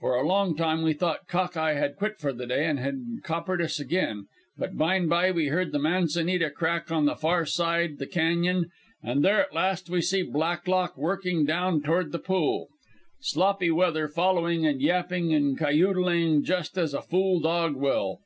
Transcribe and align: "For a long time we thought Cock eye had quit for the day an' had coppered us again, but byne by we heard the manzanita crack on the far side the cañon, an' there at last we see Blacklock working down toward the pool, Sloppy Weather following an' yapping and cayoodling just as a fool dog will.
"For 0.00 0.16
a 0.16 0.26
long 0.26 0.54
time 0.54 0.82
we 0.82 0.92
thought 0.92 1.26
Cock 1.28 1.56
eye 1.56 1.72
had 1.76 1.96
quit 1.96 2.18
for 2.18 2.30
the 2.34 2.46
day 2.46 2.66
an' 2.66 2.76
had 2.76 3.20
coppered 3.24 3.62
us 3.62 3.80
again, 3.80 4.26
but 4.58 4.76
byne 4.76 5.08
by 5.08 5.30
we 5.30 5.46
heard 5.46 5.72
the 5.72 5.78
manzanita 5.78 6.50
crack 6.50 6.92
on 6.92 7.06
the 7.06 7.16
far 7.16 7.46
side 7.46 7.96
the 7.96 8.06
cañon, 8.06 8.66
an' 9.02 9.22
there 9.22 9.40
at 9.40 9.54
last 9.54 9.88
we 9.88 10.02
see 10.02 10.22
Blacklock 10.24 10.98
working 10.98 11.46
down 11.46 11.80
toward 11.80 12.12
the 12.12 12.18
pool, 12.18 12.68
Sloppy 13.22 13.70
Weather 13.70 14.08
following 14.08 14.66
an' 14.66 14.80
yapping 14.80 15.32
and 15.32 15.56
cayoodling 15.58 16.44
just 16.44 16.76
as 16.76 16.92
a 16.92 17.00
fool 17.00 17.40
dog 17.40 17.74
will. 17.74 18.18